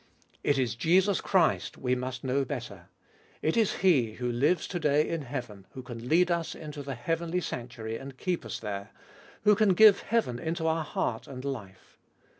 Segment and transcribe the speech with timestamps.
[0.43, 2.87] It is Jesus Christ we must know better.
[3.43, 6.95] It is He who lives to day in heaven, who can lead us into the
[6.95, 8.89] heavenly sanctuary, and keep us there,
[9.43, 11.99] who can give heaven into our heart and life.